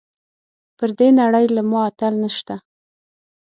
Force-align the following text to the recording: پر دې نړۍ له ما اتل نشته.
پر 0.77 0.89
دې 0.99 1.07
نړۍ 1.21 1.45
له 1.55 1.61
ما 1.69 1.81
اتل 1.89 2.13
نشته. 2.23 2.55